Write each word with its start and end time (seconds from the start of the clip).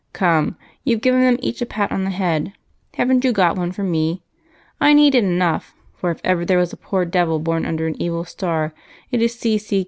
"Come, 0.13 0.57
you've 0.83 1.01
given 1.01 1.21
them 1.21 1.37
each 1.43 1.61
a 1.61 1.65
pat 1.67 1.91
on 1.91 2.05
the 2.05 2.09
head 2.09 2.53
haven't 2.95 3.23
you 3.23 3.31
got 3.31 3.55
one 3.55 3.71
for 3.71 3.83
me? 3.83 4.23
I 4.79 4.93
need 4.93 5.13
it 5.13 5.23
enough, 5.23 5.75
for 5.95 6.09
if 6.09 6.19
ever 6.23 6.43
there 6.43 6.57
was 6.57 6.73
a 6.73 6.75
poor 6.75 7.05
devil 7.05 7.37
born 7.37 7.67
under 7.67 7.85
an 7.85 8.01
evil 8.01 8.25
star, 8.25 8.73
it 9.11 9.21
is 9.21 9.37
C. 9.37 9.59
C. 9.59 9.79